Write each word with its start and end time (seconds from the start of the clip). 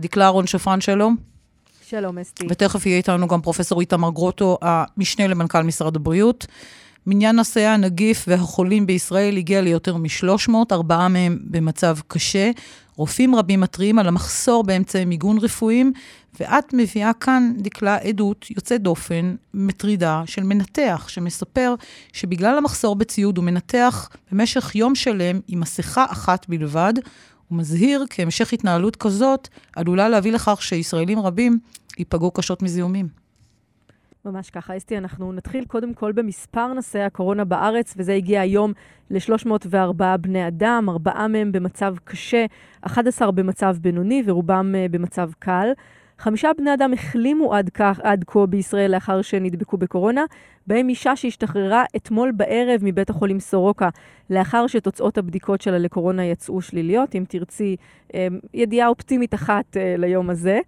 דקלה 0.00 0.24
אהרון 0.24 0.46
שפרן, 0.46 0.80
שלום. 0.80 1.16
שלום, 1.88 2.18
אסתי. 2.18 2.46
ותכף 2.50 2.86
יהיה 2.86 2.96
איתנו 2.96 3.28
גם 3.28 3.40
פרופסור 3.40 3.80
איתמר 3.80 4.10
גרוטו, 4.10 4.58
המשנה 4.62 5.26
למנכ"ל 5.26 5.62
משרד 5.62 5.96
הבריאות. 5.96 6.46
מניין 7.06 7.40
נשאי 7.40 7.66
הנגיף 7.66 8.24
והחולים 8.28 8.86
בישראל 8.86 9.36
הגיע 9.36 9.60
ליותר 9.60 9.96
מ-300, 9.96 10.52
ארבעה 10.72 11.08
מהם 11.08 11.38
במצב 11.44 11.96
קשה. 12.08 12.50
רופאים 12.96 13.34
רבים 13.34 13.60
מתריעים 13.60 13.98
על 13.98 14.08
המחסור 14.08 14.64
באמצעי 14.64 15.04
מיגון 15.04 15.38
רפואיים, 15.38 15.92
ואת 16.40 16.72
מביאה 16.72 17.12
כאן, 17.12 17.52
דקלה, 17.56 17.96
עדות 17.96 18.50
יוצאת 18.50 18.82
דופן, 18.82 19.34
מטרידה, 19.54 20.22
של 20.26 20.42
מנתח, 20.42 21.08
שמספר 21.08 21.74
שבגלל 22.12 22.58
המחסור 22.58 22.96
בציוד 22.96 23.36
הוא 23.36 23.44
מנתח 23.44 24.08
במשך 24.32 24.74
יום 24.74 24.94
שלם 24.94 25.40
עם 25.48 25.60
מסכה 25.60 26.04
אחת 26.10 26.48
בלבד. 26.48 26.94
הוא 27.50 27.58
מזהיר 27.58 28.04
כי 28.10 28.22
המשך 28.22 28.52
התנהלות 28.52 28.96
כזאת 28.96 29.48
עלולה 29.76 30.08
להביא 30.08 30.32
לכך 30.32 30.62
שישראלים 30.62 31.18
רבים 31.18 31.58
ייפגעו 31.98 32.30
קשות 32.30 32.62
מזיהומים. 32.62 33.08
ממש 34.24 34.50
ככה, 34.50 34.76
אסתי, 34.76 34.98
אנחנו 34.98 35.32
נתחיל 35.32 35.64
קודם 35.64 35.94
כל 35.94 36.12
במספר 36.12 36.72
נשאי 36.74 37.02
הקורונה 37.02 37.44
בארץ, 37.44 37.94
וזה 37.96 38.14
הגיע 38.14 38.40
היום 38.40 38.72
ל-304 39.10 40.16
בני 40.20 40.48
אדם, 40.48 40.86
ארבעה 40.88 41.28
מהם 41.28 41.52
במצב 41.52 41.94
קשה, 42.04 42.46
11 42.80 43.30
במצב 43.30 43.76
בינוני 43.80 44.22
ורובם 44.26 44.74
uh, 44.74 44.92
במצב 44.92 45.30
קל. 45.38 45.68
חמישה 46.20 46.50
בני 46.58 46.74
אדם 46.74 46.92
החלימו 46.92 47.54
עד, 47.54 47.68
כך, 47.68 48.00
עד 48.02 48.24
כה 48.26 48.46
בישראל 48.46 48.94
לאחר 48.94 49.22
שנדבקו 49.22 49.76
בקורונה, 49.76 50.24
בהם 50.66 50.88
אישה 50.88 51.16
שהשתחררה 51.16 51.84
אתמול 51.96 52.32
בערב 52.36 52.80
מבית 52.82 53.10
החולים 53.10 53.40
סורוקה, 53.40 53.88
לאחר 54.30 54.66
שתוצאות 54.66 55.18
הבדיקות 55.18 55.60
שלה 55.60 55.78
לקורונה 55.78 56.24
יצאו 56.24 56.60
שליליות. 56.60 57.14
אם 57.14 57.24
תרצי, 57.28 57.76
אה, 58.14 58.26
ידיעה 58.54 58.88
אופטימית 58.88 59.34
אחת 59.34 59.76
אה, 59.76 59.94
ליום 59.98 60.30
הזה. 60.30 60.60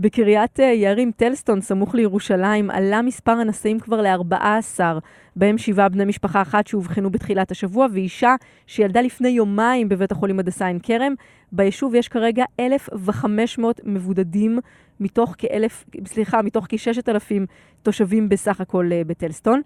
בקריית 0.00 0.60
אה, 0.60 0.64
יערים 0.64 1.10
טלסטון, 1.16 1.60
סמוך 1.60 1.94
לירושלים, 1.94 2.70
עלה 2.70 3.02
מספר 3.02 3.30
הנשאים 3.30 3.80
כבר 3.80 4.02
ל-14, 4.02 4.80
בהם 5.36 5.58
שבעה 5.58 5.88
בני 5.88 6.04
משפחה 6.04 6.42
אחת 6.42 6.66
שאובחנו 6.66 7.10
בתחילת 7.10 7.50
השבוע, 7.50 7.86
ואישה 7.92 8.34
שילדה 8.66 9.00
לפני 9.00 9.28
יומיים 9.28 9.88
בבית 9.88 10.12
החולים 10.12 10.38
הדסה 10.38 10.66
עין 10.66 10.78
כרם. 10.82 11.14
ביישוב 11.52 11.94
יש 11.94 12.08
כרגע 12.08 12.44
1,500 12.60 13.80
מבודדים 13.84 14.58
מתוך 15.00 15.34
כאלף, 15.38 15.84
סליחה, 16.06 16.42
מתוך 16.42 16.66
כ-6,000 16.68 17.46
תושבים 17.82 18.28
בסך 18.28 18.60
הכל 18.60 18.88
אה, 18.92 19.02
בטלסטון. 19.06 19.60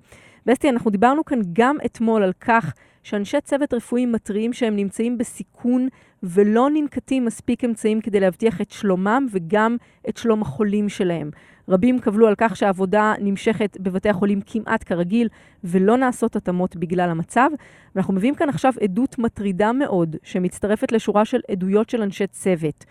ואסתי, 0.46 0.68
אנחנו 0.68 0.90
דיברנו 0.90 1.24
כאן 1.24 1.38
גם 1.52 1.76
אתמול 1.84 2.22
על 2.22 2.32
כך 2.40 2.74
שאנשי 3.02 3.40
צוות 3.40 3.74
רפואי 3.74 4.06
מתריעים 4.06 4.52
שהם 4.52 4.76
נמצאים 4.76 5.18
בסיכון 5.18 5.88
ולא 6.22 6.68
ננקטים 6.74 7.24
מספיק 7.24 7.64
אמצעים 7.64 8.00
כדי 8.00 8.20
להבטיח 8.20 8.60
את 8.60 8.70
שלומם 8.70 9.26
וגם 9.30 9.76
את 10.08 10.16
שלום 10.16 10.42
החולים 10.42 10.88
שלהם. 10.88 11.30
רבים 11.68 11.98
קבלו 11.98 12.26
על 12.28 12.34
כך 12.38 12.56
שהעבודה 12.56 13.14
נמשכת 13.20 13.76
בבתי 13.80 14.08
החולים 14.08 14.40
כמעט 14.46 14.84
כרגיל 14.86 15.28
ולא 15.64 15.96
נעשות 15.96 16.36
התאמות 16.36 16.76
בגלל 16.76 17.10
המצב. 17.10 17.50
ואנחנו 17.94 18.14
מביאים 18.14 18.34
כאן 18.34 18.48
עכשיו 18.48 18.72
עדות 18.80 19.18
מטרידה 19.18 19.72
מאוד 19.72 20.16
שמצטרפת 20.22 20.92
לשורה 20.92 21.24
של 21.24 21.40
עדויות 21.50 21.90
של 21.90 22.02
אנשי 22.02 22.26
צוות. 22.26 22.84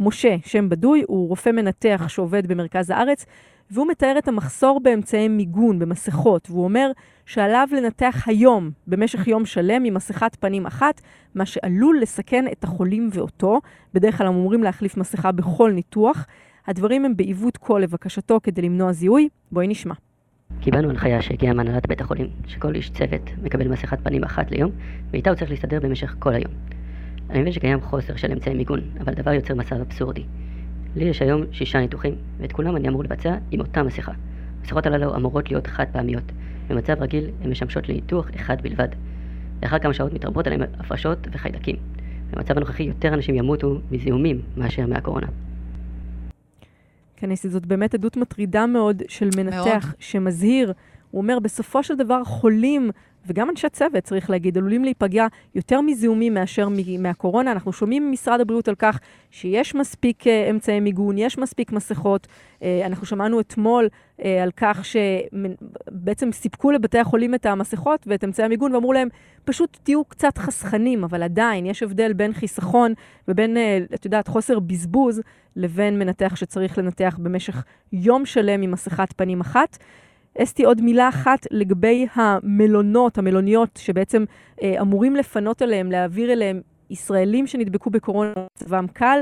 משה, 0.00 0.36
שם 0.44 0.68
בדוי, 0.68 1.02
הוא 1.08 1.28
רופא 1.28 1.50
מנתח 1.50 2.04
שעובד 2.08 2.46
במרכז 2.46 2.90
הארץ, 2.90 3.26
והוא 3.70 3.86
מתאר 3.90 4.14
את 4.18 4.28
המחסור 4.28 4.80
באמצעי 4.82 5.28
מיגון, 5.28 5.78
במסכות, 5.78 6.50
והוא 6.50 6.64
אומר 6.64 6.90
שעליו 7.26 7.68
לנתח 7.72 8.24
היום, 8.26 8.70
במשך 8.86 9.28
יום 9.28 9.46
שלם, 9.46 9.84
עם 9.84 9.94
מסכת 9.94 10.36
פנים 10.40 10.66
אחת, 10.66 11.00
מה 11.34 11.46
שעלול 11.46 11.98
לסכן 12.02 12.44
את 12.52 12.64
החולים 12.64 13.08
ואותו. 13.12 13.60
בדרך 13.94 14.18
כלל 14.18 14.26
אמורים 14.26 14.62
להחליף 14.62 14.96
מסכה 14.96 15.32
בכל 15.32 15.72
ניתוח. 15.72 16.26
הדברים 16.66 17.04
הם 17.04 17.16
בעיוות 17.16 17.56
קול 17.56 17.82
לבקשתו 17.82 18.40
כדי 18.42 18.62
למנוע 18.62 18.92
זיהוי. 18.92 19.28
בואי 19.52 19.68
נשמע. 19.68 19.94
קיבלנו 20.60 20.90
הנחיה 20.90 21.22
שהגיעה 21.22 21.54
מהנהלת 21.54 21.88
בית 21.88 22.00
החולים, 22.00 22.28
שכל 22.46 22.74
איש 22.74 22.90
צוות 22.90 23.30
מקבל 23.42 23.68
מסכת 23.68 23.98
פנים 24.02 24.24
אחת 24.24 24.50
ליום, 24.50 24.70
ואיתה 25.10 25.30
הוא 25.30 25.36
צריך 25.36 25.50
להסתדר 25.50 25.80
במשך 25.80 26.14
כל 26.18 26.34
היום. 26.34 26.52
אני 27.30 27.40
מבין 27.40 27.52
שקיים 27.52 27.80
חוסר 27.80 28.16
של 28.16 28.32
אמצעי 28.32 28.54
מיגון, 28.54 28.80
אבל 29.00 29.12
הדבר 29.12 29.32
יוצר 29.32 29.54
מצב 29.54 29.76
אבסורדי. 29.76 30.24
לי 30.96 31.04
יש 31.04 31.22
היום 31.22 31.42
שישה 31.52 31.80
ניתוחים, 31.80 32.14
ואת 32.38 32.52
כולם 32.52 32.76
אני 32.76 32.88
אמור 32.88 33.04
לבצע 33.04 33.36
עם 33.50 33.60
אותה 33.60 33.82
מסכה. 33.82 34.12
המסכות 34.60 34.86
הללו 34.86 35.16
אמורות 35.16 35.50
להיות 35.50 35.66
חד 35.66 35.84
פעמיות. 35.92 36.32
במצב 36.68 37.02
רגיל 37.02 37.24
הן 37.42 37.50
משמשות 37.50 37.88
לניתוח 37.88 38.30
אחד 38.36 38.62
בלבד. 38.62 38.88
לאחר 39.62 39.78
כמה 39.78 39.94
שעות 39.94 40.12
מתרבות 40.12 40.46
עליהם 40.46 40.62
הפרשות 40.78 41.18
וחיידקים. 41.32 41.76
במצב 42.30 42.56
הנוכחי 42.56 42.82
יותר 42.82 43.14
אנשים 43.14 43.34
ימותו 43.34 43.80
מזיהומים 43.90 44.42
מאשר 44.56 44.86
מהקורונה. 44.86 45.26
כן, 47.16 47.28
ניסי, 47.28 47.48
זאת 47.48 47.66
באמת 47.66 47.94
עדות 47.94 48.16
מטרידה 48.16 48.66
מאוד 48.66 49.02
של 49.08 49.28
מנתח 49.36 49.84
מאוד. 49.84 49.94
שמזהיר. 49.98 50.72
הוא 51.10 51.22
אומר, 51.22 51.38
בסופו 51.38 51.82
של 51.82 51.96
דבר 51.96 52.24
חולים 52.24 52.90
וגם 53.26 53.50
אנשי 53.50 53.68
צוות, 53.68 54.04
צריך 54.04 54.30
להגיד, 54.30 54.58
עלולים 54.58 54.84
להיפגע 54.84 55.26
יותר 55.54 55.80
מזיהומים 55.80 56.34
מאשר 56.34 56.68
מהקורונה. 56.98 57.52
אנחנו 57.52 57.72
שומעים 57.72 58.10
ממשרד 58.10 58.40
הבריאות 58.40 58.68
על 58.68 58.74
כך 58.74 59.00
שיש 59.30 59.74
מספיק 59.74 60.22
uh, 60.22 60.50
אמצעי 60.50 60.80
מיגון, 60.80 61.18
יש 61.18 61.38
מספיק 61.38 61.72
מסכות. 61.72 62.26
Uh, 62.26 62.64
אנחנו 62.86 63.06
שמענו 63.06 63.40
אתמול 63.40 63.88
uh, 64.18 64.22
על 64.42 64.50
כך 64.56 64.84
שבעצם 64.84 66.32
סיפקו 66.32 66.70
לבתי 66.70 66.98
החולים 66.98 67.34
את 67.34 67.46
המסכות 67.46 68.04
ואת 68.06 68.24
אמצעי 68.24 68.46
המיגון 68.46 68.74
ואמרו 68.74 68.92
להם, 68.92 69.08
פשוט 69.44 69.78
תהיו 69.82 70.04
קצת 70.04 70.38
חסכנים, 70.38 71.04
אבל 71.04 71.22
עדיין 71.22 71.66
יש 71.66 71.82
הבדל 71.82 72.12
בין 72.12 72.32
חיסכון 72.32 72.92
ובין, 73.28 73.56
את 73.94 74.04
יודעת, 74.04 74.28
חוסר 74.28 74.58
בזבוז, 74.58 75.20
לבין 75.56 75.98
מנתח 75.98 76.36
שצריך 76.36 76.78
לנתח 76.78 77.18
במשך 77.22 77.64
יום 77.92 78.26
שלם 78.26 78.62
עם 78.62 78.70
מסכת 78.70 79.12
פנים 79.16 79.40
אחת. 79.40 79.78
אסתי, 80.42 80.64
עוד 80.64 80.80
מילה 80.80 81.08
אחת 81.08 81.46
לגבי 81.50 82.06
המלונות, 82.14 83.18
המלוניות, 83.18 83.78
שבעצם 83.82 84.24
אה, 84.62 84.80
אמורים 84.80 85.16
לפנות 85.16 85.62
אליהם, 85.62 85.90
להעביר 85.90 86.32
אליהם 86.32 86.60
ישראלים 86.90 87.46
שנדבקו 87.46 87.90
בקורונה 87.90 88.32
מצבם 88.56 88.86
קל. 88.92 89.20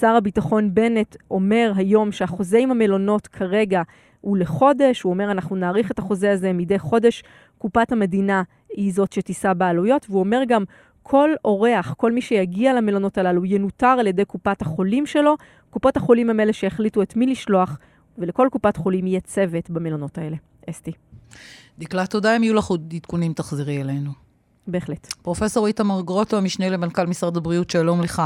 שר 0.00 0.14
הביטחון 0.16 0.74
בנט 0.74 1.16
אומר 1.30 1.72
היום 1.76 2.12
שהחוזה 2.12 2.58
עם 2.58 2.70
המלונות 2.70 3.26
כרגע 3.26 3.82
הוא 4.20 4.36
לחודש, 4.36 5.02
הוא 5.02 5.10
אומר 5.10 5.30
אנחנו 5.30 5.56
נאריך 5.56 5.90
את 5.90 5.98
החוזה 5.98 6.32
הזה 6.32 6.52
מדי 6.52 6.78
חודש, 6.78 7.22
קופת 7.58 7.92
המדינה 7.92 8.42
היא 8.70 8.92
זאת 8.92 9.12
שתישא 9.12 9.52
בעלויות, 9.52 10.06
והוא 10.08 10.20
אומר 10.20 10.42
גם 10.48 10.64
כל 11.02 11.30
אורח, 11.44 11.94
כל 11.96 12.12
מי 12.12 12.20
שיגיע 12.20 12.74
למלונות 12.74 13.18
הללו 13.18 13.44
ינוטר 13.44 13.96
על 14.00 14.06
ידי 14.06 14.24
קופת 14.24 14.62
החולים 14.62 15.06
שלו, 15.06 15.36
קופות 15.70 15.96
החולים 15.96 16.30
הם 16.30 16.40
אלה 16.40 16.52
שהחליטו 16.52 17.02
את 17.02 17.16
מי 17.16 17.26
לשלוח 17.26 17.78
ולכל 18.18 18.48
קופת 18.52 18.76
חולים 18.76 19.06
יהיה 19.06 19.20
צוות 19.20 19.70
במלונות 19.70 20.18
האלה. 20.18 20.36
אסתי. 20.70 20.92
דקלה, 21.78 22.06
תודה. 22.06 22.36
אם 22.36 22.42
יהיו 22.42 22.54
לך 22.54 22.66
עוד 22.66 22.92
עדכונים, 22.96 23.32
תחזרי 23.32 23.82
אלינו. 23.82 24.10
בהחלט. 24.66 25.12
פרופסור 25.22 25.66
איתמר 25.66 26.00
גרוטו, 26.00 26.36
המשנה 26.36 26.68
למנכ"ל 26.68 27.06
משרד 27.06 27.36
הבריאות, 27.36 27.70
שלום 27.70 28.00
לך. 28.02 28.22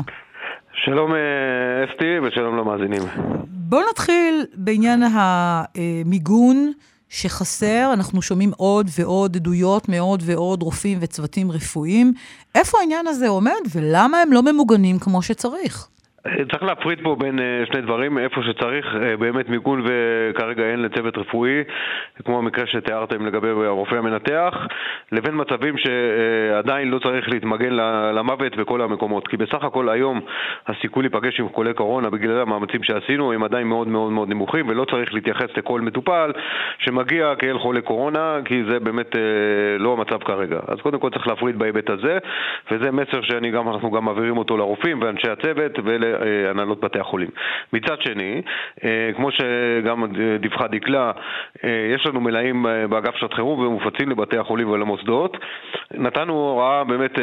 שלום 0.84 1.12
אה, 1.14 1.84
אסתי 1.84 2.18
ושלום 2.26 2.56
למאזינים. 2.56 3.02
בואו 3.46 3.82
נתחיל 3.90 4.46
בעניין 4.54 5.02
המיגון 5.02 6.72
שחסר. 7.08 7.90
אנחנו 7.92 8.22
שומעים 8.22 8.50
עוד 8.56 8.86
ועוד 8.98 9.36
עדויות 9.36 9.88
מעוד 9.88 10.22
ועוד 10.26 10.62
רופאים 10.62 10.98
וצוותים 11.00 11.50
רפואיים. 11.50 12.12
איפה 12.54 12.78
העניין 12.78 13.06
הזה 13.06 13.28
עומד 13.28 13.60
ולמה 13.74 14.18
הם 14.18 14.32
לא 14.32 14.42
ממוגנים 14.42 14.98
כמו 14.98 15.22
שצריך? 15.22 15.88
צריך 16.22 16.62
להפריד 16.62 16.98
פה 17.02 17.16
בין 17.18 17.38
אה, 17.38 17.62
שני 17.66 17.80
דברים, 17.80 18.18
איפה 18.18 18.42
שצריך 18.42 18.96
אה, 19.02 19.16
באמת 19.16 19.48
מיגון 19.48 19.84
וכרגע 19.84 20.62
אין 20.62 20.82
לצוות 20.82 21.18
רפואי, 21.18 21.64
כמו 22.24 22.38
המקרה 22.38 22.66
שתיארתם 22.66 23.26
לגבי 23.26 23.48
הרופא 23.48 23.94
המנתח, 23.94 24.54
לבין 25.12 25.34
מצבים 25.40 25.74
שעדיין 25.78 26.90
לא 26.90 26.98
צריך 26.98 27.28
להתמגן 27.28 27.72
למוות 28.14 28.56
בכל 28.56 28.80
המקומות. 28.80 29.28
כי 29.28 29.36
בסך 29.36 29.64
הכל 29.64 29.88
היום 29.88 30.20
הסיכוי 30.66 31.02
להיפגש 31.02 31.40
עם 31.40 31.48
חולי 31.48 31.74
קורונה 31.74 32.10
בגלל 32.10 32.40
המאמצים 32.40 32.82
שעשינו 32.82 33.32
הם 33.32 33.44
עדיין 33.44 33.66
מאוד 33.66 33.88
מאוד 33.88 34.12
מאוד 34.12 34.28
נמוכים 34.28 34.68
ולא 34.68 34.84
צריך 34.84 35.14
להתייחס 35.14 35.56
לכל 35.56 35.80
מטופל 35.80 36.32
שמגיע 36.78 37.34
כאל 37.38 37.58
חולה 37.58 37.80
קורונה, 37.80 38.38
כי 38.44 38.64
זה 38.70 38.80
באמת 38.80 39.16
אה, 39.16 39.20
לא 39.78 39.92
המצב 39.92 40.18
כרגע. 40.24 40.60
אז 40.68 40.78
קודם 40.80 40.98
כל 40.98 41.10
צריך 41.10 41.28
להפריד 41.28 41.58
בהיבט 41.58 41.90
הזה, 41.90 42.18
וזה 42.70 42.90
מסר 42.90 43.22
שאנחנו 43.22 43.90
גם 43.90 44.04
מעבירים 44.04 44.38
אותו 44.38 44.56
לרופאים 44.56 45.02
ואנשי 45.02 45.30
הצוות 45.30 45.78
ול... 45.84 46.11
הנהלות 46.50 46.80
בתי 46.80 46.98
החולים. 46.98 47.28
מצד 47.72 48.00
שני, 48.00 48.42
אה, 48.84 49.10
כמו 49.16 49.28
שגם 49.32 50.04
דיווחה 50.40 50.66
דקלה, 50.68 51.12
אה, 51.64 51.92
יש 51.94 52.06
לנו 52.06 52.20
מלאים 52.20 52.66
אה, 52.66 52.86
באגף 52.86 53.16
שעת 53.16 53.34
חירום 53.34 53.60
ומופצים 53.60 54.10
לבתי 54.10 54.38
החולים 54.38 54.68
ולמוסדות. 54.70 55.36
נתנו 55.94 56.32
הוראה 56.32 56.84
באמת 56.84 57.18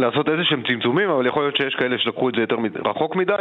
לעשות 0.00 0.28
איזה 0.28 0.44
שהם 0.44 0.62
צמצומים, 0.68 1.10
אבל 1.10 1.26
יכול 1.26 1.42
להיות 1.42 1.56
שיש 1.56 1.74
כאלה 1.74 1.98
שלקחו 1.98 2.28
את 2.28 2.34
זה 2.34 2.40
יותר 2.40 2.56
רחוק 2.84 3.16
מדי. 3.16 3.32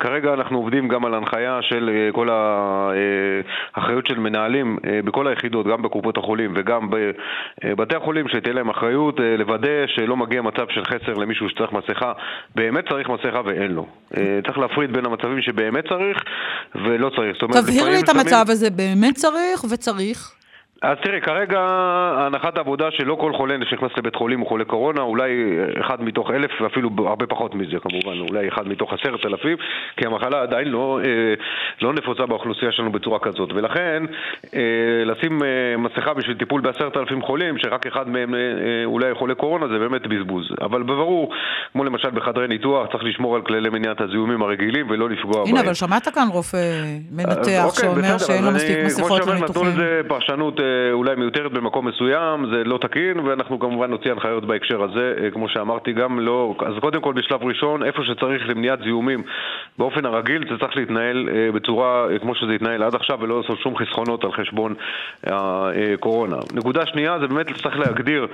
כרגע 0.00 0.34
אנחנו 0.34 0.58
עובדים 0.58 0.88
גם 0.88 1.04
על 1.04 1.14
הנחיה 1.14 1.58
של 1.62 1.90
אה, 1.94 2.12
כל 2.12 2.28
האחריות 2.30 4.06
של 4.06 4.18
מנהלים 4.18 4.78
בכל 5.04 5.26
היחידות, 5.26 5.66
גם 5.66 5.82
בקופות 5.82 6.16
החולים 6.16 6.52
וגם 6.56 6.90
בבתי 6.90 7.96
החולים, 7.96 8.28
שתהיה 8.28 8.54
להם 8.54 8.70
אחריות 8.70 9.20
לוודא 9.38 9.86
שלא 9.86 10.16
מגיע 10.16 10.42
מצב 10.42 10.66
של 10.70 10.84
חסר 10.84 11.14
למישהו 11.14 11.48
שצריך 11.48 11.72
מסכה, 11.72 12.12
באמת 12.54 12.88
צריך 12.88 13.08
מסכה 13.08 13.40
ואין 13.44 13.72
לו. 13.72 13.86
צריך 14.46 14.58
להפריד 14.58 14.92
בין 14.92 15.06
המצבים 15.06 15.42
שבאמת 15.42 15.88
צריך 15.88 16.22
ולא 16.74 17.10
צריך. 17.16 17.36
תבהיר 17.36 17.88
לי 17.88 18.00
את 18.00 18.08
המצב 18.08 18.44
הזה, 18.48 18.70
באמת 18.70 19.14
צריך 19.14 19.64
וצריך. 19.72 20.41
אז 20.82 20.96
תראי, 21.02 21.20
כרגע 21.20 21.60
הנחת 22.18 22.56
העבודה 22.56 22.90
שלא 22.90 23.14
כל 23.20 23.32
חולה 23.32 23.54
שנכנס 23.70 23.90
לבית 23.96 24.14
חולים 24.14 24.40
הוא 24.40 24.48
חולה 24.48 24.64
קורונה, 24.64 25.00
אולי 25.00 25.30
אחד 25.80 26.02
מתוך 26.02 26.30
אלף, 26.30 26.50
ואפילו 26.60 26.90
הרבה 26.98 27.26
פחות 27.26 27.54
מזה 27.54 27.76
כמובן, 27.82 28.20
אולי 28.20 28.48
אחד 28.48 28.68
מתוך 28.68 28.92
עשרת 28.92 29.26
אלפים, 29.26 29.56
כי 29.96 30.06
המחלה 30.06 30.42
עדיין 30.42 30.68
לא, 30.68 31.00
אה, 31.04 31.34
לא 31.82 31.92
נפוצה 31.92 32.26
באוכלוסייה 32.26 32.72
שלנו 32.72 32.92
בצורה 32.92 33.18
כזאת. 33.18 33.52
ולכן, 33.54 34.02
אה, 34.54 34.60
לשים 35.04 35.42
אה, 35.42 35.76
מסכה 35.78 36.14
בשביל 36.14 36.36
טיפול 36.36 36.60
בעשרת 36.60 36.96
אלפים 36.96 37.22
חולים, 37.22 37.58
שרק 37.58 37.86
אחד 37.86 38.08
מהם 38.08 38.34
אולי 38.84 39.14
חולה 39.14 39.34
קורונה, 39.34 39.68
זה 39.68 39.78
באמת 39.78 40.06
בזבוז. 40.06 40.46
אבל 40.60 40.82
בברור, 40.82 41.32
כמו 41.72 41.84
למשל 41.84 42.10
בחדרי 42.10 42.48
ניתוח, 42.48 42.86
צריך 42.92 43.04
לשמור 43.04 43.36
על 43.36 43.42
כללי 43.42 43.68
מניעת 43.68 44.00
הזיהומים 44.00 44.42
הרגילים 44.42 44.90
ולא 44.90 45.10
לפגוע 45.10 45.44
בהם. 45.44 45.54
הנה, 45.54 45.60
אבל 45.60 45.74
שמעת 45.74 46.08
כאן 46.08 46.28
רופא 46.32 46.58
מנתח 47.10 47.64
אוקיי, 47.64 47.84
שאומר 47.84 48.18
שאין 48.18 48.44
לו 48.44 48.50
מספיק 48.50 48.78
מסכות 48.84 49.26
לניתוחים. 49.26 49.62
אולי 50.92 51.14
מיותרת 51.16 51.52
במקום 51.52 51.88
מסוים, 51.88 52.46
זה 52.50 52.64
לא 52.64 52.78
תקין, 52.78 53.20
ואנחנו 53.20 53.58
כמובן 53.58 53.90
נוציא 53.90 54.10
הנחיות 54.12 54.44
בהקשר 54.44 54.82
הזה, 54.82 55.14
אה, 55.22 55.30
כמו 55.30 55.48
שאמרתי, 55.48 55.92
גם 55.92 56.20
לא... 56.20 56.54
אז 56.66 56.74
קודם 56.80 57.00
כל 57.00 57.12
בשלב 57.12 57.42
ראשון, 57.42 57.82
איפה 57.82 58.02
שצריך 58.04 58.48
למניעת 58.48 58.78
זיהומים 58.84 59.22
באופן 59.78 60.06
הרגיל, 60.06 60.44
זה 60.50 60.58
צריך 60.58 60.76
להתנהל 60.76 61.28
אה, 61.28 61.52
בצורה 61.52 62.06
אה, 62.10 62.18
כמו 62.18 62.34
שזה 62.34 62.52
התנהל 62.52 62.82
עד 62.82 62.94
עכשיו, 62.94 63.18
ולא 63.20 63.40
לעשות 63.40 63.58
שום 63.58 63.76
חסכונות 63.76 64.24
על 64.24 64.32
חשבון 64.32 64.74
הקורונה. 65.26 66.36
נקודה 66.54 66.86
שנייה, 66.86 67.18
זה 67.18 67.26
באמת 67.26 67.46
צריך 67.62 67.78
להגדיר 67.78 68.26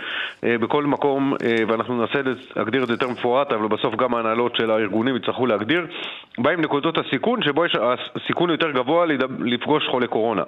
בכל 0.43 0.85
מקום, 0.85 1.32
ואנחנו 1.69 2.00
ננסה 2.00 2.20
להגדיר 2.56 2.82
את 2.82 2.87
זה 2.87 2.93
יותר 2.94 3.08
מפורט, 3.08 3.52
אבל 3.52 3.69
בסוף 3.69 3.94
גם 3.96 4.14
ההנהלות 4.14 4.56
של 4.56 4.70
הארגונים 4.70 5.17
יצטרכו 5.17 5.46
להגדיר, 5.46 5.87
בהם 6.38 6.61
נקודות 6.61 6.99
הסיכון, 6.99 7.43
שבו 7.43 7.64
יש 7.64 7.76
הסיכון 8.14 8.50
יותר 8.50 8.70
גבוה 8.70 9.06
לפגוש 9.44 9.88
חולי 9.88 10.06
קורונה. 10.06 10.43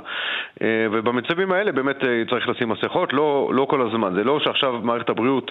ובמצבים 0.90 1.52
האלה 1.52 1.72
באמת 1.82 2.04
אה, 2.04 2.22
צריך 2.30 2.48
לשים 2.48 2.68
מסכות, 2.68 3.12
לא, 3.12 3.50
לא 3.52 3.64
כל 3.64 3.88
הזמן. 3.88 4.14
זה 4.14 4.24
לא 4.24 4.40
שעכשיו 4.40 4.72
מערכת 4.82 5.10
הבריאות 5.10 5.50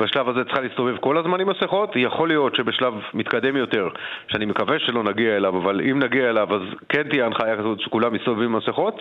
בשלב 0.00 0.28
הזה 0.28 0.44
צריכה 0.44 0.60
להסתובב 0.60 0.96
כל 0.96 1.18
הזמן 1.18 1.40
עם 1.40 1.48
מסכות, 1.48 1.92
יכול 1.96 2.28
להיות 2.28 2.54
שבשלב 2.56 2.94
מתקדם 3.14 3.56
יותר, 3.56 3.88
שאני 4.28 4.44
מקווה 4.46 4.78
שלא 4.78 5.02
נגיע 5.04 5.36
אליו, 5.36 5.56
אבל 5.56 5.80
אם 5.90 5.98
נגיע 5.98 6.30
אליו 6.30 6.54
אז 6.54 6.62
כן 6.88 7.02
תהיה 7.02 7.26
הנחיה 7.26 7.56
כזאת 7.56 7.80
שכולם 7.80 8.14
מסתובבים 8.14 8.50
עם 8.50 8.56
מסכות, 8.56 8.94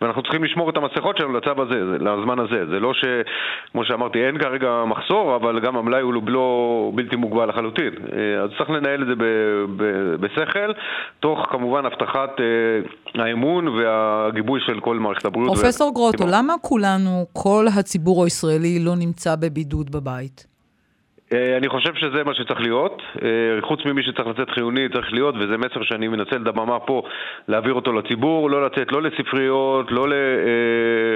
ואנחנו 0.00 0.22
צריכים 0.22 0.44
לשמור 0.44 0.70
את 0.70 0.76
המסכות 0.76 1.18
שלנו 1.18 1.32
לצו 1.32 1.62
הזה, 1.62 1.80
לזמן 2.00 2.38
הזה. 2.38 2.66
זה 2.66 2.80
לא 2.80 2.94
ש... 2.94 3.04
כמו 3.72 3.84
שאמרתי, 3.84 4.26
אין 4.26 4.38
כרגע 4.38 4.84
מחסור, 4.86 5.36
אבל 5.36 5.60
גם 5.60 5.76
המלאי 5.76 6.00
הוא 6.00 6.14
לא 6.26 6.90
בלתי 6.94 7.16
מוגבל 7.16 7.48
לחלוטין. 7.48 7.92
אה, 8.12 8.42
אז 8.42 8.50
צריך 8.58 8.70
לנהל 8.70 9.02
את 9.02 9.06
זה 9.06 9.14
ב, 9.14 9.24
ב, 9.76 9.84
בשכל, 10.20 10.72
תוך 11.20 11.46
כמובן 11.50 11.86
הבטחת 11.86 12.40
אה, 12.40 13.24
האמון 13.24 13.68
והגיבוי 13.68 14.60
של 14.66 14.80
כל 14.80 14.96
מערכת 14.96 15.24
הבריאות. 15.24 15.56
פרופסור 15.56 15.94
גרוטו, 16.16 16.32
למה 16.32 16.54
כולנו, 16.62 17.26
כל 17.32 17.66
הציבור 17.74 18.24
הישראלי, 18.24 18.78
לא 18.78 18.96
נמצא 18.96 19.36
בבידוד 19.36 19.90
בבית? 19.90 20.46
אה, 21.32 21.56
אני 21.56 21.68
חושב 21.68 21.94
שזה 21.94 22.24
מה 22.24 22.34
שצריך 22.34 22.60
להיות. 22.60 23.02
אה, 23.22 23.28
חוץ 23.62 23.80
ממי 23.84 24.02
שצריך 24.02 24.28
לצאת 24.28 24.50
חיוני, 24.50 24.88
צריך 24.94 25.12
להיות, 25.12 25.34
וזה 25.40 25.58
מסר 25.58 25.82
שאני 25.82 26.08
מנצל 26.08 26.42
את 26.42 26.46
הבמה 26.46 26.78
פה 26.78 27.02
להעביר 27.48 27.74
אותו 27.74 27.92
לציבור, 27.92 28.50
לא 28.50 28.66
לצאת 28.66 28.92
לא 28.92 29.02
לספריות, 29.02 29.90
לא 29.90 30.06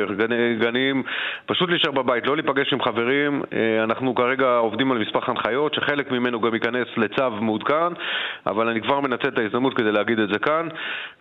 לגנים, 0.09 0.97
אה, 0.97 1.13
פשוט 1.47 1.71
להישאר 1.71 1.91
בבית, 1.91 2.27
לא 2.27 2.37
להיפגש 2.37 2.73
עם 2.73 2.83
חברים. 2.83 3.43
אנחנו 3.85 4.15
כרגע 4.15 4.47
עובדים 4.47 4.93
על 4.93 4.99
מספר 4.99 5.21
הנחיות, 5.27 5.75
שחלק 5.75 6.11
ממנו 6.11 6.41
גם 6.41 6.55
ייכנס 6.55 6.87
לצו 6.97 7.31
מעודכן, 7.31 7.93
אבל 8.47 8.69
אני 8.69 8.81
כבר 8.83 9.01
מנצל 9.01 9.29
את 9.29 9.39
ההזדמנות 9.39 9.75
כדי 9.77 9.93
להגיד 9.93 10.19
את 10.19 10.29
זה 10.33 10.39
כאן. 10.39 10.69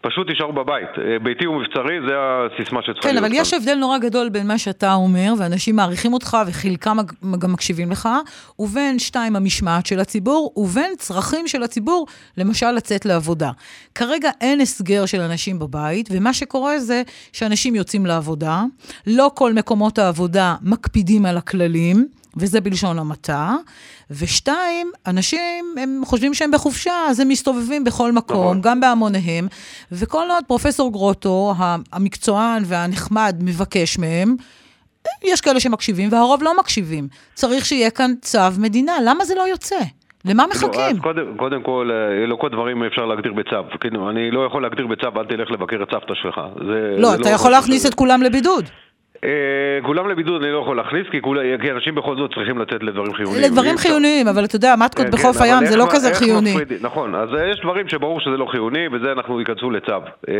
פשוט 0.01 0.27
תישארו 0.27 0.53
בבית. 0.53 0.89
ביתי 1.24 1.47
ומבצרי, 1.47 2.00
זה 2.07 2.15
הסיסמה 2.18 2.81
שצריכה 2.81 3.01
כן, 3.01 3.09
להיות. 3.09 3.25
כן, 3.25 3.25
אבל 3.25 3.42
יש 3.42 3.53
הבדל 3.53 3.75
נורא 3.75 3.97
גדול 3.97 4.30
בין 4.30 4.47
מה 4.47 4.57
שאתה 4.57 4.94
אומר, 4.94 5.33
ואנשים 5.39 5.75
מעריכים 5.75 6.13
אותך 6.13 6.38
וחלקם 6.47 6.97
גם 7.39 7.53
מקשיבים 7.53 7.92
לך, 7.92 8.09
ובין... 8.59 8.78
ובין 8.79 8.99
שתיים, 8.99 9.35
המשמעת 9.35 9.85
של 9.85 9.99
הציבור, 9.99 10.53
ובין 10.55 10.93
צרכים 10.97 11.47
של 11.47 11.63
הציבור, 11.63 12.07
למשל 12.37 12.71
לצאת 12.71 13.05
לעבודה. 13.05 13.51
כרגע 13.95 14.29
אין 14.41 14.61
הסגר 14.61 15.05
של 15.05 15.21
אנשים 15.21 15.59
בבית, 15.59 16.09
ומה 16.11 16.33
שקורה 16.33 16.79
זה 16.79 17.03
שאנשים 17.33 17.75
יוצאים 17.75 18.05
לעבודה, 18.05 18.63
לא 19.07 19.31
כל 19.35 19.53
מקומות 19.53 19.99
העבודה 19.99 20.55
מקפידים 20.61 21.25
על 21.25 21.37
הכללים. 21.37 22.07
וזה 22.37 22.61
בלשון 22.61 22.99
המעטה. 22.99 23.55
ושתיים, 24.11 24.91
אנשים, 25.07 25.65
הם 25.77 26.01
חושבים 26.05 26.33
שהם 26.33 26.51
בחופשה, 26.51 26.93
אז 27.09 27.19
הם 27.19 27.29
מסתובבים 27.29 27.83
בכל 27.83 28.11
מקום, 28.11 28.37
נכון. 28.37 28.61
גם 28.61 28.79
בהמוניהם, 28.79 29.47
וכל 29.91 30.25
עוד 30.29 30.43
פרופסור 30.47 30.91
גרוטו, 30.91 31.53
המקצוען 31.91 32.63
והנחמד, 32.65 33.35
מבקש 33.39 33.97
מהם, 33.97 34.35
יש 35.23 35.41
כאלה 35.41 35.59
שמקשיבים 35.59 36.09
והרוב 36.11 36.43
לא 36.43 36.57
מקשיבים. 36.59 37.07
צריך 37.33 37.65
שיהיה 37.65 37.91
כאן 37.91 38.11
צו 38.21 38.39
מדינה, 38.59 38.93
למה 39.05 39.25
זה 39.25 39.35
לא 39.35 39.41
יוצא? 39.41 39.79
למה 40.25 40.43
לא, 40.43 40.49
מחכים? 40.49 40.95
לא, 40.95 41.01
קודם, 41.01 41.37
קודם 41.37 41.63
כל, 41.63 41.89
אה, 42.31 42.37
כל 42.39 42.49
דברים 42.49 42.83
אפשר 42.83 43.05
להגדיר 43.05 43.33
בצו. 43.33 43.77
כאילו, 43.79 44.09
אני 44.09 44.31
לא 44.31 44.45
יכול 44.45 44.61
להגדיר 44.61 44.87
בצו, 44.87 45.07
אל 45.07 45.25
תלך 45.25 45.51
לבקר 45.51 45.83
את 45.83 45.87
סבתא 45.91 46.13
שלך. 46.21 46.41
זה, 46.67 46.95
לא, 46.97 47.09
זה 47.09 47.15
אתה 47.15 47.29
לא 47.29 47.35
יכול 47.35 47.51
להכניס 47.51 47.85
את 47.85 47.93
כולם 47.93 48.21
לבידוד. 48.21 48.65
אה, 49.24 49.80
כולם 49.86 50.10
לבידוד 50.10 50.44
אני 50.44 50.51
לא 50.51 50.57
יכול 50.57 50.77
להכניס, 50.77 51.07
כי 51.62 51.71
אנשים 51.71 51.95
בכל 51.95 52.16
זאת 52.16 52.33
צריכים 52.33 52.57
לצאת 52.57 52.83
לדברים 52.83 53.13
חיוניים. 53.13 53.44
לדברים 53.44 53.77
חיוניים, 53.77 54.27
אבל 54.27 54.45
אתה 54.45 54.56
יודע, 54.56 54.75
מתקות 54.83 55.06
כן, 55.06 55.12
בחוף 55.12 55.38
כן, 55.38 55.44
הים 55.44 55.66
זה 55.66 55.77
לא 55.77 55.86
כזה 55.92 56.13
חיוני. 56.13 56.56
נכון, 56.81 57.16
אז 57.16 57.30
יש 57.51 57.60
דברים 57.60 57.88
שברור 57.88 58.19
שזה 58.19 58.38
לא 58.38 58.45
חיוני, 58.51 58.88
וזה 58.92 59.12
אנחנו 59.12 59.39
ייכנסו 59.39 59.71
לצו. 59.71 59.92
אה, 60.30 60.33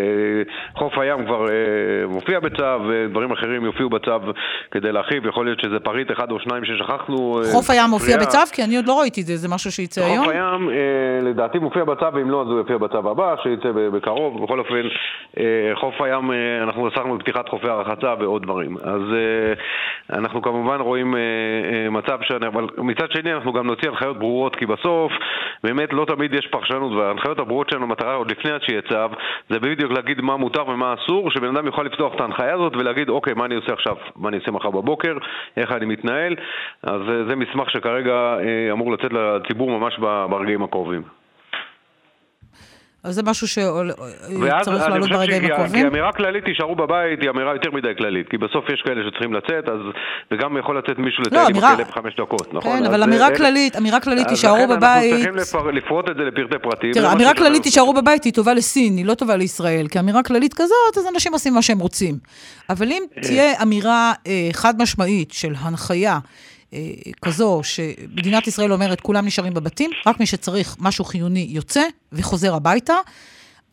חוף 0.76 0.98
הים 0.98 1.26
כבר 1.26 1.46
אה, 1.50 2.08
מופיע 2.08 2.40
בצו, 2.40 2.64
ודברים 2.90 3.32
אחרים 3.32 3.66
יופיעו 3.66 3.90
בצו 3.90 4.12
כדי 4.72 4.92
להרחיב, 4.92 5.26
יכול 5.26 5.46
להיות 5.46 5.60
שזה 5.60 5.80
פריט 5.80 6.12
אחד 6.12 6.32
או 6.32 6.40
שניים 6.40 6.66
ששכחנו. 6.66 7.42
חוף 7.52 7.70
הים 7.70 7.90
מופיע 7.90 8.18
בצו? 8.18 8.38
כי 8.52 8.64
אני 8.64 8.76
עוד 8.76 8.88
לא 8.88 9.00
ראיתי 9.00 9.22
את 9.22 9.26
זה, 9.26 9.38
זה 9.38 9.48
משהו 9.48 9.72
שיצא 9.72 10.06
היום? 10.06 10.26
חוף 10.26 10.34
הים 10.34 10.70
לדעתי 11.22 11.60
מופיע 11.60 11.84
בצו, 11.84 12.06
ואם 12.14 12.30
לא 12.30 12.42
אז 12.42 12.48
הוא 12.48 12.58
יופיע 12.58 12.78
בצו 12.78 12.98
הבא, 12.98 13.36
שיצא 13.44 13.72
בקרוב. 13.72 14.44
בכל 14.44 14.60
אופן, 14.60 14.82
חוף 15.74 16.02
הים, 16.02 16.32
אנחנו 16.64 16.88
עסקנו 16.88 17.18
בפתיחת 17.18 17.50
חופי 17.50 17.68
הרחצה 17.68 18.14
ועוד 18.20 18.44
דברים. 18.44 18.69
דברים. 18.70 18.96
אז 18.96 19.02
uh, 19.02 20.18
אנחנו 20.18 20.42
כמובן 20.42 20.82
רואים 20.82 21.14
uh, 21.14 21.18
uh, 21.18 21.90
מצב 21.90 22.20
ש... 22.22 22.32
אבל 22.32 22.68
מצד 22.78 23.12
שני 23.12 23.34
אנחנו 23.34 23.54
גם 23.54 23.68
נוציא 23.68 23.90
הנחיות 23.90 24.20
ברורות, 24.20 24.56
כי 24.56 24.66
בסוף 24.66 25.12
באמת 25.64 25.94
לא 25.94 26.06
תמיד 26.06 26.34
יש 26.34 26.48
פרשנות, 26.48 26.92
וההנחיות 26.92 27.40
הברורות 27.40 27.70
שלנו, 27.70 27.84
המטרה 27.84 28.14
עוד 28.14 28.32
לפני 28.32 28.52
עד 28.52 28.62
שיהיה 28.62 28.82
צו, 28.82 29.16
זה 29.50 29.60
בדיוק 29.60 29.92
להגיד 29.92 30.22
מה 30.22 30.38
מותר 30.38 30.68
ומה 30.68 30.94
אסור, 30.94 31.32
שבן 31.32 31.56
אדם 31.56 31.66
יוכל 31.66 31.84
לפתוח 31.84 32.16
את 32.16 32.22
ההנחיה 32.22 32.54
הזאת 32.54 32.76
ולהגיד, 32.76 33.10
אוקיי, 33.10 33.34
מה 33.34 33.46
אני 33.46 33.56
עושה 33.56 33.74
עכשיו, 33.74 33.96
מה 34.16 34.30
אני 34.30 34.38
עושה 34.38 34.52
מחר 34.52 34.70
בבוקר, 34.70 35.18
איך 35.58 35.72
אני 35.72 35.86
מתנהל. 35.86 36.36
אז 36.84 37.02
זה 37.28 37.36
מסמך 37.36 37.70
שכרגע 37.70 38.38
אמור 38.72 38.92
לצאת 38.92 39.14
לציבור 39.14 39.80
ממש 39.80 40.00
ברגעים 40.30 40.64
הקרובים. 40.64 41.19
אז 43.04 43.16
זה 43.16 43.24
משהו 43.24 43.48
שצריך 43.48 44.88
לעלות 44.90 45.10
ברגעים 45.10 45.52
הקרובים? 45.52 45.82
כי 45.82 45.88
אמירה 45.88 46.12
כללית, 46.12 46.46
תישארו 46.46 46.76
בבית, 46.76 47.22
היא 47.22 47.30
אמירה 47.30 47.54
יותר 47.54 47.72
מדי 47.72 47.96
כללית. 47.98 48.30
כי 48.30 48.38
בסוף 48.38 48.66
יש 48.74 48.82
כאלה 48.86 49.02
שצריכים 49.08 49.34
לצאת, 49.34 49.70
אז... 49.70 49.80
וגם 50.32 50.58
יכול 50.58 50.78
לצאת 50.78 50.98
מישהו 50.98 51.24
לטייל 51.28 51.56
עם 51.56 51.64
הכלב 51.64 51.92
חמש 51.92 52.14
דקות, 52.16 52.54
נכון? 52.54 52.80
כן, 52.80 52.86
אבל 52.86 53.04
אמירה 53.04 53.36
כללית, 53.36 53.76
אמירה 53.76 54.00
כללית, 54.00 54.28
תישארו 54.28 54.68
בבית... 54.68 55.14
אז 55.14 55.20
לכן 55.20 55.30
אנחנו 55.30 55.42
צריכים 55.42 55.76
לפרוט 55.76 56.10
את 56.10 56.16
זה 56.16 56.24
לפרטי 56.24 56.64
פרטים. 56.64 56.92
תראה, 56.94 57.14
אמירה 57.14 57.34
כללית, 57.34 57.64
תישארו 57.64 57.94
בבית, 57.94 58.24
היא 58.24 58.34
טובה 58.34 58.54
לסין, 58.54 58.98
היא 58.98 59.06
לא 59.06 59.14
טובה 59.14 59.36
לישראל. 59.36 59.88
כי 59.88 60.00
אמירה 60.00 60.24
כללית 60.24 60.54
כזאת, 60.54 60.98
אז 60.98 61.08
אנשים 61.14 61.34
עושים 61.34 61.54
מה 61.54 61.62
שהם 61.62 61.80
רוצים. 61.80 62.16
אבל 62.70 62.92
אם 62.92 63.04
אה. 63.18 63.22
תהיה 63.22 63.54
אמירה 63.62 64.14
אה, 64.28 64.50
חד 64.54 64.82
משמעית 64.82 65.32
של 65.32 65.54
הנחיה, 65.60 66.14
אה, 66.14 66.20
כזו 67.22 67.62
שמדינת 67.64 68.48
ישראל 68.48 68.74
אומרת, 68.74 69.02
כולם 69.02 69.26
נשארים 69.26 69.54
בבתים, 69.54 69.92
רק 70.06 70.20
מי 70.20 70.26
שצריך 70.26 70.76
משהו 70.80 71.06
חיוני 71.06 71.48
יוצא 71.50 71.84
וחוזר 72.12 72.56
הביתה. 72.56 72.96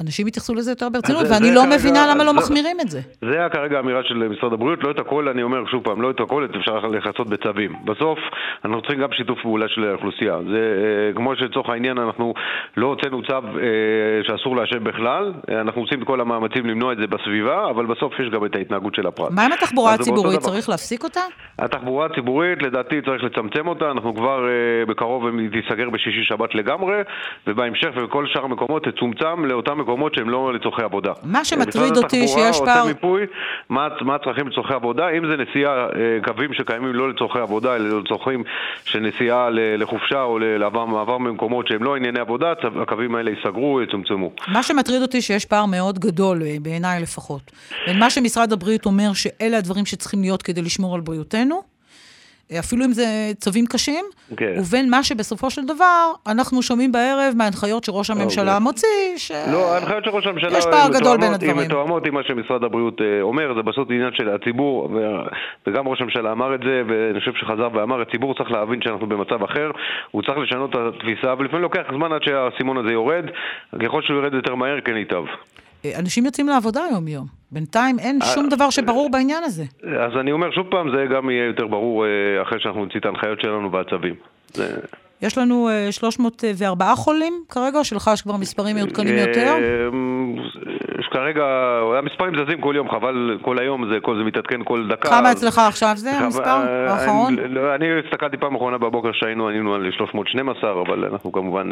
אנשים 0.00 0.29
יתייחסו 0.29 0.55
לזה 0.55 0.71
יותר 0.71 0.88
ברצינות, 0.88 1.25
ואני 1.31 1.55
לא 1.55 1.61
כרגע, 1.61 1.76
מבינה 1.76 2.07
למה 2.11 2.25
לא 2.25 2.33
זה, 2.33 2.38
מחמירים 2.38 2.76
את 2.81 2.91
זה. 2.91 3.00
זה 3.21 3.38
היה 3.38 3.49
כרגע 3.49 3.76
האמירה 3.76 4.00
של 4.05 4.15
משרד 4.15 4.53
הבריאות, 4.53 4.85
לא 4.85 4.91
את 4.91 4.99
הכל, 4.99 5.29
אני 5.29 5.43
אומר 5.43 5.67
שוב 5.71 5.85
פעם, 5.85 6.03
לא 6.03 6.11
את 6.11 6.21
הכל 6.21 6.49
אפשר 6.59 6.79
לכסות 6.79 7.29
בצווים. 7.29 7.73
בסוף, 7.85 8.19
אנחנו 8.65 8.81
צריכים 8.81 9.00
גם 9.00 9.09
שיתוף 9.12 9.38
פעולה 9.43 9.67
של 9.69 9.85
האוכלוסייה. 9.85 10.38
זה 10.50 10.59
אה, 10.59 11.15
כמו 11.15 11.37
שלצורך 11.37 11.69
העניין 11.69 11.99
אנחנו 11.99 12.35
לא 12.76 12.87
הוצאנו 12.87 13.23
צו 13.23 13.35
אה, 13.35 13.41
שאסור 14.23 14.57
לעשן 14.57 14.85
בכלל, 14.85 15.33
אנחנו 15.61 15.81
עושים 15.81 16.03
את 16.03 16.07
כל 16.07 16.21
המאמצים 16.21 16.67
למנוע 16.67 16.93
את 16.93 16.99
זה 16.99 17.07
בסביבה, 17.07 17.71
אבל 17.71 17.87
בסוף 17.87 18.12
יש 18.21 18.31
גם 18.31 18.45
את 18.45 18.57
ההתנהגות 18.57 18.95
של 18.95 19.07
הפרט. 19.07 19.33
מה 19.33 19.45
עם 19.45 19.53
התחבורה 19.53 19.95
הציבורית? 19.95 20.41
צריך 20.41 20.69
להפסיק 20.69 21.05
אותה? 21.05 21.21
התחבורה 21.59 22.07
הציבורית, 22.07 22.62
לדעתי 22.62 23.03
צריך 23.03 23.25
לצמצם 23.25 23.69
אותה, 23.69 23.91
אנחנו 23.91 24.15
כבר 24.15 24.49
אה, 24.49 24.87
בקרוב 24.87 25.25
תיסגר 25.53 25.91
בשישי 25.91 26.25
שבת 26.25 26.55
לגמרי, 26.55 26.97
ובהמשך 27.47 27.88
ובכל 27.97 28.26
שאר 28.26 28.45
המקומות 28.45 28.85
תצומצם 28.85 29.45
לאותם 29.45 29.81
מקומות 29.87 30.14
שהם 30.14 30.31
לא 30.31 30.55
לצורכי 30.55 30.83
עבודה. 30.83 31.12
מה 31.23 31.45
שמטריד 31.45 31.97
אותי 31.97 32.28
שיש 32.28 32.59
פער... 32.59 32.78
עושה 32.78 32.85
מיפוי 32.85 33.26
מה, 33.69 33.88
מה 34.00 34.14
הצרכים 34.14 34.49
לצורכי 34.49 34.75
עבודה, 34.75 35.09
אם 35.09 35.26
זה 35.26 35.37
נסיעה, 35.37 35.73
אה, 35.73 36.19
קווים 36.25 36.55
שקיימים 36.55 36.95
לא 36.95 37.11
לצורכי 37.11 37.38
עבודה, 37.38 37.76
אלא 37.76 38.00
לצורכים 38.00 38.45
של 38.85 39.00
נסיעה 39.00 39.49
לחופשה 39.52 40.23
או 40.23 40.38
למעבר 40.38 41.19
ממקומות 41.19 41.69
שהם 41.69 41.83
לא 41.83 41.97
ענייני 41.97 42.21
עבודה, 42.21 42.52
הקווים 42.83 43.14
האלה 43.14 43.31
ייסגרו, 43.31 43.83
יצומצמו. 43.83 44.31
מה 44.49 44.62
שמטריד 44.62 45.02
אותי 45.02 45.23
שיש 45.23 45.45
פער 45.45 45.66
מאוד 45.66 45.99
גדול, 45.99 46.43
אה, 46.43 46.57
בעיניי 46.62 47.02
לפחות, 47.02 47.52
בין 47.87 47.99
מה 47.99 48.11
שמשרד 48.11 48.52
הבריאות 48.52 48.87
אומר 48.87 49.12
שאלה 49.12 49.59
הדברים 49.59 49.87
שצריכים 49.87 50.21
להיות 50.21 50.43
כדי 50.43 50.62
לשמור 50.62 50.95
על 50.95 51.00
בריאותנו, 51.00 51.75
אפילו 52.59 52.85
אם 52.85 52.93
זה 52.93 53.05
צווים 53.37 53.67
קשים, 53.67 54.05
okay. 54.05 54.37
כן. 54.37 54.55
ובין 54.59 54.91
מה 54.91 55.03
שבסופו 55.03 55.50
של 55.50 55.65
דבר 55.65 56.12
אנחנו 56.26 56.62
שומעים 56.62 56.93
בערב 56.93 57.35
מההנחיות 57.37 57.85
שראש 57.85 58.11
הממשלה 58.11 58.43
okay. 58.43 58.55
אוקיי. 58.55 58.65
מוציא, 58.65 59.17
ש... 59.17 59.31
לא, 59.53 59.75
ההנחיות 59.75 60.05
של 60.05 60.11
ראש 60.11 60.26
הממשלה... 60.26 60.59
יש 60.59 60.65
פער 60.65 60.88
גדול 61.00 61.17
בין 61.17 61.35
הדברים. 61.35 61.59
הן 61.59 61.65
מתואמות 61.65 62.07
עם 62.07 62.15
מה 62.15 62.21
שמשרד 62.23 62.65
הבריאות 62.65 63.00
אה, 63.00 63.23
אומר, 63.23 63.55
זה 63.57 63.62
בסוף 63.62 63.91
עניין 63.91 64.11
של 64.15 64.29
הציבור, 64.29 64.88
וגם 65.67 65.88
ראש 65.88 66.00
הממשלה 66.00 66.33
אמר 66.33 66.55
את 66.55 66.61
זה, 66.61 66.83
ואני 66.88 67.21
חושב 67.21 67.33
שחזר 67.35 67.69
ואמר, 67.73 68.00
הציבור 68.00 68.35
צריך 68.35 68.50
להבין 68.50 68.81
שאנחנו 68.83 69.07
במצב 69.07 69.43
אחר, 69.43 69.71
הוא 70.11 70.23
צריך 70.23 70.38
לשנות 70.38 70.71
את 70.71 70.76
התפיסה, 70.95 71.35
ולפעמים 71.38 71.62
לוקח 71.62 71.83
זמן 71.95 72.12
עד 72.12 72.23
שהאסימון 72.23 72.76
הזה 72.76 72.93
יורד, 72.93 73.25
ככל 73.85 74.03
שהוא 74.03 74.17
יורד 74.17 74.35
יותר 74.35 74.55
מהר, 74.55 74.81
כן 74.81 74.97
ייטב. 74.97 75.25
אנשים 75.99 76.25
יוצאים 76.25 76.49
לעבודה 76.49 76.81
יום-יום. 76.93 77.26
בינתיים 77.52 77.99
אין 77.99 78.19
אה, 78.23 78.26
שום 78.26 78.49
דבר 78.49 78.71
שברור 78.71 79.11
בעניין 79.11 79.45
הזה. 79.45 79.64
אז 79.83 80.12
אני 80.21 80.33
אומר 80.33 80.50
שוב 80.50 80.66
פעם, 80.71 80.90
זה 80.97 81.05
גם 81.14 81.31
יהיה 81.31 81.47
יותר 81.47 81.66
ברור 81.66 82.05
אה, 82.05 82.43
אחרי 82.43 82.59
שאנחנו 82.61 82.85
נוציא 82.85 83.00
את 83.00 83.05
ההנחיות 83.05 83.40
שלנו 83.40 83.73
והצווים. 83.73 84.14
זה... 84.52 84.76
יש 85.23 85.38
לנו 85.38 85.69
304 85.90 86.87
אה, 86.87 86.97
חולים 86.97 87.33
כרגע, 87.49 87.78
או 87.78 87.85
שלך 87.85 88.11
יש 88.12 88.23
כבר 88.23 88.37
מספרים 88.37 88.76
מעודכנים 88.76 89.16
יותר? 89.16 89.57
כרגע, 91.17 91.45
המספרים 91.99 92.33
זזים 92.45 92.61
כל 92.61 92.75
יום, 92.77 92.91
חבל 92.91 93.39
כל 93.43 93.59
היום, 93.59 93.93
זה, 93.93 94.01
כל, 94.01 94.17
זה 94.19 94.25
מתעדכן 94.25 94.61
כל 94.65 94.89
דקה. 94.89 95.09
כמה 95.09 95.33
אצלך 95.33 95.59
עכשיו 95.59 95.93
זה 95.97 96.11
המספר 96.11 96.59
האחרון? 96.89 97.39
אני, 97.39 97.55
לא, 97.55 97.75
אני 97.75 97.87
הסתכלתי 98.05 98.37
פעם 98.37 98.55
אחרונה 98.55 98.79
בבוקר 98.79 99.11
שהיינו, 99.13 99.49
היינו 99.49 99.75
על 99.75 99.91
312, 99.97 100.83
אבל 100.83 101.05
אנחנו 101.05 101.33
כמובן, 101.33 101.71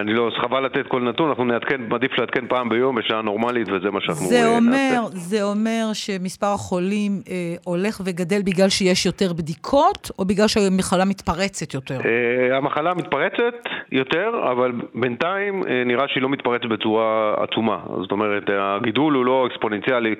אני 0.00 0.14
לא, 0.14 0.30
חבל 0.42 0.64
לתת 0.64 0.86
כל 0.86 1.02
נתון, 1.02 1.28
אנחנו 1.28 1.44
נעדכן, 1.44 1.80
מעדיף 1.88 2.18
לעדכן 2.18 2.46
פעם 2.48 2.68
ביום 2.68 2.94
בשעה 2.96 3.22
נורמלית, 3.22 3.68
וזה 3.68 3.90
מה 3.90 4.00
שאנחנו 4.00 4.26
זה 4.26 4.48
אומר. 4.48 5.00
זה 5.10 5.42
אומר 5.42 5.84
שמספר 5.92 6.52
החולים 6.54 7.12
אה, 7.30 7.54
הולך 7.64 8.00
וגדל 8.04 8.42
בגלל 8.44 8.68
שיש 8.68 9.06
יותר 9.06 9.32
בדיקות, 9.32 10.10
או 10.18 10.24
בגלל 10.24 10.48
שהמחלה 10.48 11.04
מתפרצת 11.04 11.74
יותר? 11.74 11.98
המחלה 12.52 12.94
מתפרצת 12.94 13.68
יותר, 13.92 14.30
אבל 14.52 14.72
בינתיים 14.94 15.62
נראה 15.86 16.04
שהיא 16.08 16.22
לא 16.22 16.28
מתפרצת 16.28 16.64
בצורה 16.64 17.34
עצומה. 17.42 17.78
זאת 18.00 18.11
אומרת, 18.12 18.42
הגידול 18.50 19.14
הוא 19.14 19.24
לא 19.24 19.46
אקספוננציאלי, 19.46 20.14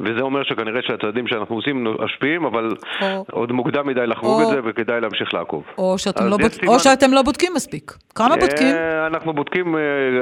וזה 0.00 0.20
אומר 0.20 0.42
שכנראה 0.44 0.80
שהצעדים 0.82 1.26
שאנחנו 1.26 1.54
עושים 1.56 1.86
משפיעים, 2.04 2.44
אבל 2.44 2.68
או, 3.02 3.24
עוד 3.32 3.52
מוקדם 3.52 3.86
מדי 3.86 4.06
לחגוג 4.06 4.40
את 4.42 4.46
זה, 4.48 4.60
וכדאי 4.64 5.00
להמשיך 5.00 5.34
לעקוב. 5.34 5.62
או 5.78 5.98
שאתם, 5.98 6.24
לא, 6.24 6.36
בוד... 6.36 6.52
סימן... 6.52 6.68
או 6.72 6.78
שאתם 6.78 7.12
לא 7.12 7.22
בודקים 7.22 7.52
מספיק. 7.54 7.92
כמה 8.14 8.34
uh, 8.34 8.40
בודקים? 8.40 8.74
אנחנו 9.06 9.32
בודקים, 9.32 9.74
uh, 9.74 9.78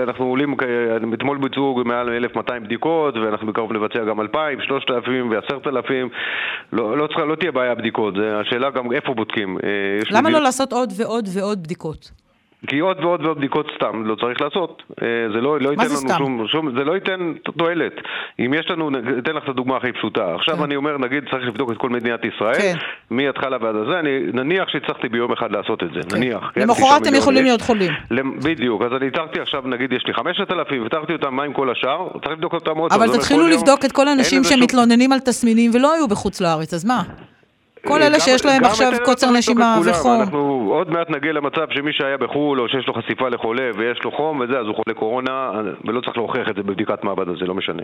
אנחנו 0.08 0.24
עולים, 0.24 0.56
אתמול 1.14 1.38
ביצעו 1.38 1.82
מעל 1.84 2.08
1,200 2.08 2.64
בדיקות, 2.64 3.16
ואנחנו 3.16 3.46
בקרוב 3.46 3.72
לבצע 3.72 4.04
גם 4.04 4.20
2,000, 4.20 4.60
3,000 4.60 5.30
ו-10,000. 5.30 5.90
לא, 6.72 6.98
לא, 6.98 7.28
לא 7.28 7.34
תהיה 7.34 7.52
בעיה 7.52 7.74
בדיקות, 7.74 8.14
השאלה 8.40 8.70
גם 8.70 8.92
איפה 8.92 9.14
בודקים. 9.14 9.58
למה 10.10 10.30
לא 10.30 10.42
לעשות 10.42 10.72
עוד 10.72 10.92
ועוד 10.96 11.24
עוד 11.24 11.28
ועוד 11.36 11.62
בדיקות. 11.62 12.23
כי 12.66 12.78
עוד 12.78 13.04
ועוד 13.04 13.24
ועוד 13.24 13.38
בדיקות 13.38 13.66
סתם 13.76 14.06
לא 14.06 14.14
צריך 14.14 14.40
לעשות. 14.40 14.82
אה, 15.02 15.06
זה 15.34 15.40
לא, 15.40 15.60
לא 15.60 15.70
ייתן 15.70 15.84
לנו 15.84 16.18
שום, 16.18 16.48
שום, 16.48 16.78
זה 16.78 16.84
לא 16.84 16.92
ייתן 16.94 17.32
תועלת. 17.58 17.92
אם 18.38 18.54
יש 18.54 18.70
לנו, 18.70 18.90
אתן 19.18 19.32
לך 19.36 19.44
את 19.44 19.48
הדוגמה 19.48 19.76
הכי 19.76 19.92
פשוטה. 19.92 20.34
עכשיו 20.34 20.56
כן. 20.56 20.62
אני 20.62 20.76
אומר, 20.76 20.98
נגיד 20.98 21.24
צריך 21.30 21.46
לבדוק 21.46 21.70
את 21.72 21.76
כל 21.76 21.88
מדינת 21.88 22.20
ישראל, 22.24 22.54
כן. 22.54 22.74
מההתחלה 23.10 23.56
ועד 23.60 23.76
הזה, 23.76 23.98
אני 23.98 24.10
נניח 24.32 24.68
שהצלחתי 24.68 25.08
ביום 25.08 25.32
אחד 25.32 25.52
לעשות 25.52 25.82
את 25.82 25.88
זה, 25.94 26.00
כן. 26.10 26.16
נניח. 26.16 26.50
כן, 26.54 26.60
למחרת 26.60 27.06
הם 27.06 27.14
יכולים 27.14 27.44
להיות 27.44 27.60
חולים. 27.60 27.92
בדיוק, 28.44 28.82
אז 28.82 28.92
אני 28.96 29.06
הצלחתי 29.06 29.40
עכשיו, 29.40 29.62
נגיד 29.66 29.92
יש 29.92 30.04
לי 30.06 30.14
5,000, 30.14 30.82
והתרתי 30.82 31.12
אותם, 31.12 31.34
מה 31.34 31.42
עם 31.42 31.52
כל 31.52 31.70
השאר? 31.70 32.08
צריך 32.12 32.32
לבדוק 32.32 32.54
אותם 32.54 32.76
עוד. 32.76 32.92
אבל 32.92 33.08
תתחילו 33.16 33.48
לבדוק 33.48 33.84
את 33.84 33.92
כל 33.92 34.08
האנשים 34.08 34.44
שמתלוננים 34.44 35.12
על 35.12 35.18
תסמינים 35.20 35.70
ולא 35.74 35.94
היו 35.94 36.08
בחוץ 36.08 36.40
לארץ, 36.40 36.74
אז 36.74 36.84
מה? 36.84 37.02
כל 37.84 38.02
אלה 38.02 38.20
שיש 38.20 38.44
להם 38.46 38.64
עכשיו 38.64 38.92
קוצר 39.04 39.30
נשימה 39.30 39.78
וחום. 39.86 40.20
אנחנו 40.20 40.68
עוד 40.72 40.90
מעט 40.90 41.10
נגיע 41.10 41.32
למצב 41.32 41.66
שמי 41.70 41.92
שהיה 41.92 42.16
בחו"ל 42.16 42.60
או 42.60 42.68
שיש 42.68 42.86
לו 42.86 42.94
חשיפה 42.94 43.28
לחולה 43.28 43.70
ויש 43.76 44.04
לו 44.04 44.12
חום 44.12 44.40
וזה, 44.40 44.58
אז 44.58 44.66
הוא 44.66 44.74
חולה 44.74 44.94
קורונה, 44.94 45.50
ולא 45.84 46.00
צריך 46.00 46.16
להוכיח 46.16 46.48
את 46.50 46.56
זה 46.56 46.62
בבדיקת 46.62 47.04
מעבד, 47.04 47.38
זה 47.40 47.46
לא 47.46 47.54
משנה. 47.54 47.82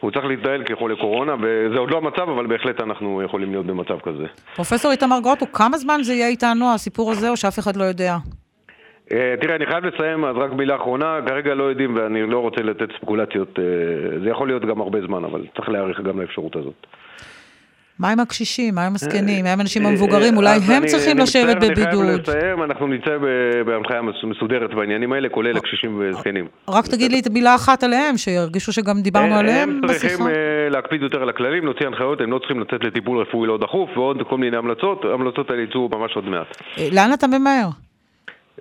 הוא 0.00 0.10
צריך 0.10 0.24
להתנהל 0.24 0.64
כחולה 0.64 0.96
קורונה, 0.96 1.34
וזה 1.34 1.78
עוד 1.78 1.90
לא 1.90 1.96
המצב, 1.96 2.28
אבל 2.28 2.46
בהחלט 2.46 2.80
אנחנו 2.80 3.22
יכולים 3.22 3.50
להיות 3.50 3.66
במצב 3.66 3.98
כזה. 4.00 4.26
פרופסור 4.54 4.90
איתמר 4.90 5.20
גרוטו, 5.22 5.46
כמה 5.52 5.76
זמן 5.78 6.02
זה 6.02 6.12
יהיה 6.12 6.28
איתנו, 6.28 6.74
הסיפור 6.74 7.10
הזה, 7.10 7.30
או 7.30 7.36
שאף 7.36 7.58
אחד 7.58 7.76
לא 7.76 7.84
יודע? 7.84 8.16
אה, 9.12 9.34
תראה, 9.40 9.56
אני 9.56 9.66
חייב 9.66 9.84
לסיים, 9.84 10.24
אז 10.24 10.36
רק 10.36 10.52
מילה 10.52 10.76
אחרונה, 10.76 11.18
כרגע 11.26 11.54
לא 11.54 11.64
יודעים 11.64 11.96
ואני 11.96 12.22
לא 12.26 12.38
רוצה 12.38 12.62
לתת 12.62 12.88
ספקולציות, 12.96 13.58
אה, 13.58 13.64
זה 14.24 14.30
יכול 14.30 14.48
להיות 14.48 14.64
גם 14.64 14.80
הרבה 14.80 14.98
זמן, 15.06 15.24
אבל 15.24 15.46
צריך 15.56 15.68
להעריך 15.68 16.00
גם 16.00 16.20
לאפשרות 16.20 16.56
הזאת. 16.56 16.86
מה 17.98 18.10
עם 18.12 18.20
הקשישים? 18.20 18.74
מה 18.74 18.86
עם 18.86 18.94
הזקנים? 18.94 19.44
מה 19.44 19.52
עם 19.52 19.58
האנשים 19.58 19.86
המבוגרים? 19.86 20.36
אולי 20.36 20.58
הם 20.68 20.86
צריכים 20.86 21.18
לשבת 21.18 21.56
בבידוד. 21.56 22.04
אני 22.04 22.24
חייב 22.24 22.36
לסיים, 22.36 22.62
אנחנו 22.62 22.86
נצא 22.86 23.10
בהנחיה 23.66 24.02
מסודרת 24.02 24.74
בעניינים 24.74 25.12
האלה, 25.12 25.28
כולל 25.28 25.56
הקשישים 25.56 26.00
וזקנים. 26.00 26.46
רק 26.68 26.86
תגיד 26.86 27.12
לי 27.12 27.20
את 27.20 27.26
המילה 27.26 27.54
אחת 27.54 27.82
עליהם, 27.82 28.16
שירגישו 28.16 28.72
שגם 28.72 29.00
דיברנו 29.02 29.34
עליהם 29.34 29.80
בשיחה. 29.80 29.92
הם 29.92 29.98
צריכים 29.98 30.26
אה, 30.26 30.32
להקפיד 30.70 31.02
יותר 31.02 31.22
על 31.22 31.28
הכללים, 31.28 31.64
להוציא 31.64 31.86
הנחיות, 31.86 32.20
הם 32.20 32.30
לא 32.30 32.38
צריכים 32.38 32.60
לצאת 32.60 32.84
לטיפול 32.84 33.18
רפואי 33.20 33.48
לא 33.48 33.58
דחוף, 33.58 33.90
ועוד 33.96 34.16
כל 34.28 34.38
מיני 34.38 34.56
המלצות, 34.56 35.04
ההמלצות 35.04 35.50
האלה 35.50 35.62
יצאו 35.62 35.88
ממש 35.88 36.12
עוד 36.14 36.24
מעט. 36.24 36.56
אה, 36.78 36.88
לאן 36.92 37.12
אתה 37.12 37.26
ממהר? 37.26 37.68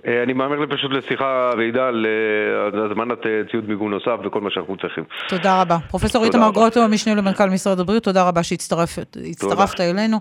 אה, 0.07 0.23
אני 0.23 0.33
מאמר 0.33 0.65
פשוט 0.69 0.91
לשיחה 0.91 1.51
ועידה 1.57 1.87
על 1.87 2.05
הזמנת 2.85 3.25
אה, 3.25 3.41
ציוד 3.51 3.69
מיגון 3.69 3.91
נוסף 3.91 4.17
וכל 4.25 4.41
מה 4.41 4.49
שאנחנו 4.51 4.77
צריכים. 4.77 5.03
תודה 5.29 5.61
רבה. 5.61 5.77
פרופסור 5.89 6.25
איתמר 6.25 6.51
גרוטו, 6.51 6.79
המשנה 6.79 7.15
למנכ"ל 7.15 7.49
משרד 7.49 7.79
הבריאות, 7.79 8.03
תודה 8.03 8.27
רבה 8.27 8.43
שהצטרפת 8.43 9.17
אלינו. 9.79 10.17